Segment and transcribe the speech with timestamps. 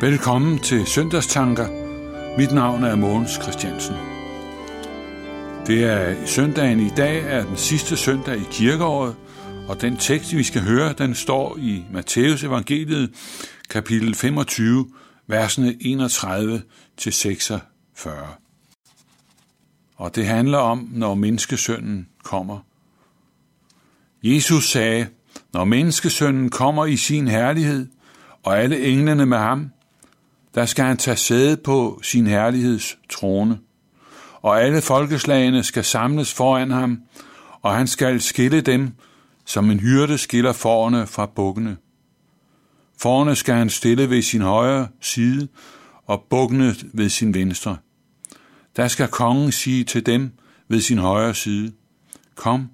[0.00, 1.68] Velkommen til Søndagstanker.
[2.38, 3.94] Mit navn er Mogens Christiansen.
[5.66, 9.16] Det er søndagen i dag er den sidste søndag i kirkeåret,
[9.68, 13.10] og den tekst, vi skal høre, den står i Matteus evangeliet,
[13.70, 14.90] kapitel 25,
[15.26, 16.62] versene 31
[16.96, 18.26] til 46.
[19.96, 22.58] Og det handler om, når menneskesønnen kommer.
[24.22, 25.06] Jesus sagde,
[25.52, 27.86] når menneskesønnen kommer i sin herlighed,
[28.42, 29.70] og alle englene med ham,
[30.56, 33.58] der skal han tage sæde på sin herligheds trone.
[34.42, 36.98] Og alle folkeslagene skal samles foran ham,
[37.62, 38.92] og han skal skille dem,
[39.44, 41.76] som en hyrde skiller forne fra bukkene.
[42.98, 45.48] Forne skal han stille ved sin højre side,
[46.06, 47.76] og bukkene ved sin venstre.
[48.76, 50.32] Der skal kongen sige til dem
[50.68, 51.72] ved sin højre side,
[52.34, 52.70] Kom,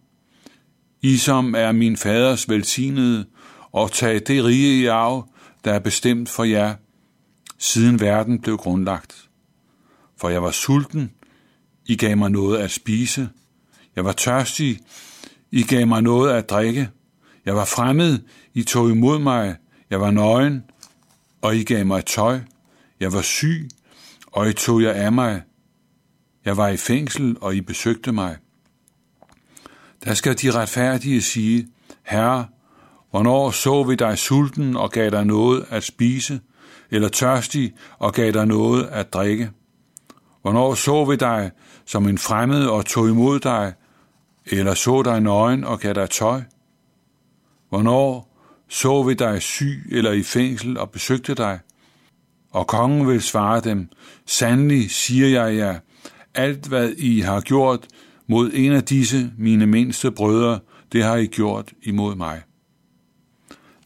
[1.02, 3.24] I som er min faders velsignede,
[3.72, 5.28] og tag det rige i arv,
[5.64, 6.74] der er bestemt for jer,
[7.62, 9.28] siden verden blev grundlagt.
[10.16, 11.12] For jeg var sulten,
[11.86, 13.28] I gav mig noget at spise.
[13.96, 14.80] Jeg var tørstig,
[15.50, 16.90] I gav mig noget at drikke.
[17.44, 18.18] Jeg var fremmed,
[18.54, 19.56] I tog imod mig.
[19.90, 20.62] Jeg var nøgen,
[21.42, 22.40] og I gav mig tøj.
[23.00, 23.68] Jeg var syg,
[24.26, 25.42] og I tog jer af mig.
[26.44, 28.36] Jeg var i fængsel, og I besøgte mig.
[30.04, 31.68] Der skal de retfærdige sige,
[32.02, 32.46] Herre,
[33.10, 36.40] hvornår så vi dig sulten og gav dig noget at spise,
[36.90, 39.50] eller tørstig og gav dig noget at drikke?
[40.42, 41.50] Hvornår så vi dig
[41.86, 43.72] som en fremmed og tog imod dig,
[44.46, 46.42] eller så dig nøgen og gav dig tøj?
[47.68, 48.28] Hvornår
[48.68, 51.58] så vi dig syg eller i fængsel og besøgte dig?
[52.50, 53.88] Og kongen vil svare dem,
[54.26, 55.78] sandelig siger jeg jer,
[56.34, 57.86] alt hvad I har gjort
[58.28, 60.60] mod en af disse mine mindste brødre,
[60.92, 62.42] det har I gjort imod mig.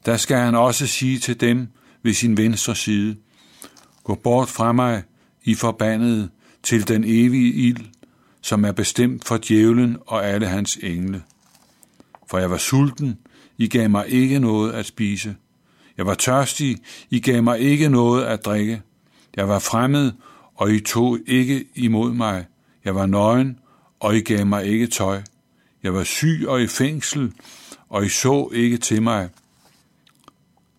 [0.07, 1.69] Der skal han også sige til dem
[2.07, 3.17] ved sin venstre side,
[4.05, 5.03] Gå bort fra mig,
[5.45, 6.29] I forbandede,
[6.63, 7.87] til den evige ild,
[8.41, 11.23] som er bestemt for djævlen og alle hans engle.
[12.27, 13.19] For jeg var sulten,
[13.59, 15.37] I gav mig ikke noget at spise.
[15.97, 16.79] Jeg var tørstig,
[17.11, 18.83] I gav mig ikke noget at drikke.
[19.37, 20.13] Jeg var fremmed,
[20.55, 22.45] og I tog ikke imod mig.
[22.85, 23.59] Jeg var nøgen,
[24.01, 25.23] og I gav mig ikke tøj.
[25.83, 27.33] Jeg var syg og i fængsel,
[27.89, 29.29] og I så ikke til mig.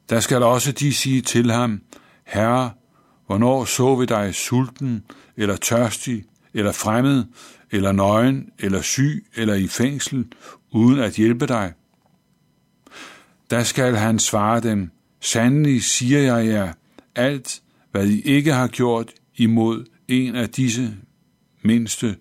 [0.09, 1.81] Der skal også de sige til ham,
[2.25, 2.71] Herre,
[3.25, 5.03] hvornår så vi dig sulten,
[5.37, 6.23] eller tørstig,
[6.53, 7.25] eller fremmed,
[7.71, 10.25] eller nøgen, eller syg, eller i fængsel,
[10.71, 11.73] uden at hjælpe dig?
[13.49, 16.73] Der skal han svare dem, Sandelig siger jeg jer,
[17.15, 20.97] alt, hvad I ikke har gjort imod en af disse
[21.61, 22.17] mindste,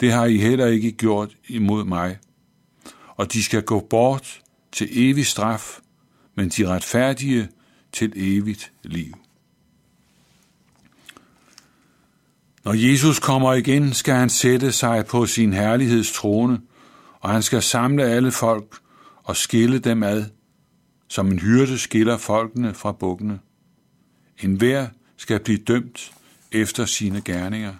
[0.00, 2.18] det har I heller ikke gjort imod mig.
[3.16, 5.78] Og de skal gå bort til evig straf,
[6.34, 7.48] men de retfærdige
[7.92, 9.14] til evigt liv.
[12.64, 16.60] Når Jesus kommer igen, skal han sætte sig på sin herlighedstrone,
[17.20, 18.78] og han skal samle alle folk
[19.22, 20.24] og skille dem ad,
[21.08, 23.38] som en hyrde skiller folkene fra bukkene.
[24.38, 26.12] En hver skal blive dømt
[26.52, 27.74] efter sine gerninger.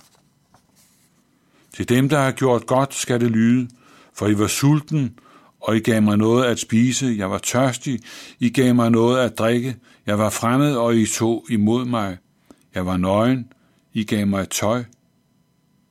[1.77, 3.69] Til dem, der har gjort godt, skal det lyde,
[4.13, 5.19] for I var sulten,
[5.65, 8.01] og I gav mig noget at spise, jeg var tørstig,
[8.39, 9.77] I gav mig noget at drikke,
[10.07, 12.17] jeg var fremmed, og I tog imod mig.
[12.75, 13.53] Jeg var nøgen,
[13.93, 14.85] I gav mig tøj.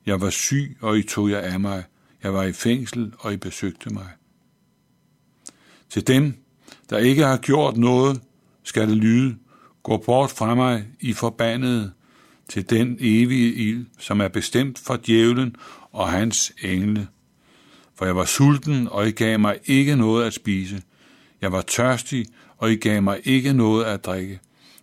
[0.06, 1.84] Jeg var syg, og I tog jer af mig.
[2.22, 4.08] Jeg var i fængsel, og I besøgte mig.
[5.90, 6.34] Til dem,
[6.90, 8.20] der ikke har gjort noget,
[8.62, 9.36] skal det lyde,
[9.82, 11.92] gå bort fra mig, I forbandede,
[12.48, 15.56] til den evige ild, som er bestemt for djævlen
[15.92, 17.08] og hans engle
[17.94, 20.82] for jeg var sulten, og I gav mig ikke noget at spise.
[21.40, 24.40] Jeg var tørstig, og I gav mig ikke noget at drikke.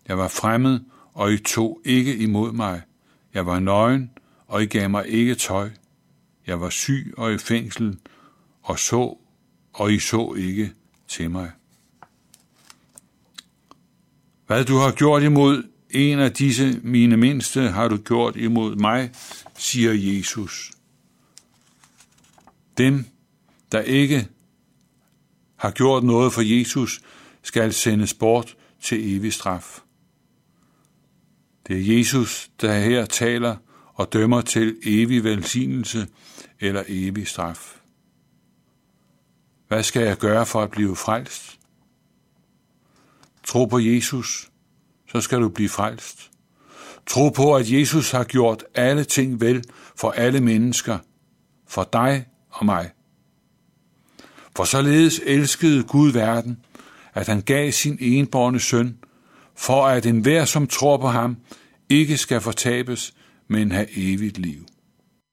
[0.08, 0.80] Jeg var fremmed,
[1.14, 2.82] og I tog ikke imod mig.
[3.34, 4.12] Jeg var nøgen,
[4.48, 5.70] og I gav mig ikke tøj.
[6.48, 7.98] Jeg var syg og i fængsel,
[8.62, 9.18] og så,
[9.74, 10.72] og I så ikke
[11.08, 11.52] til mig.
[14.48, 19.12] Hvad du har gjort imod en af disse mine mindste, har du gjort imod mig,
[19.58, 20.72] siger Jesus.
[22.78, 23.06] Dem,
[23.72, 24.28] der ikke
[25.56, 27.02] har gjort noget for Jesus,
[27.44, 29.80] skal sendes bort til evig straf.
[31.68, 33.56] Det er Jesus, der her taler
[33.94, 36.08] og dømmer til evig velsignelse
[36.60, 37.82] eller evig straf.
[39.68, 41.60] Hvad skal jeg gøre for at blive frelst?
[43.44, 44.52] Tro på Jesus,
[45.12, 46.32] så skal du blive frelst.
[47.08, 49.64] Tro på, at Jesus har gjort alle ting vel
[49.96, 50.98] for alle mennesker,
[51.68, 52.90] for dig og mig.
[54.56, 56.58] For således elskede Gud verden,
[57.14, 58.98] at han gav sin enborne søn,
[59.56, 61.38] for at enhver, som tror på ham,
[61.90, 63.14] ikke skal fortabes,
[63.48, 64.66] men have evigt liv.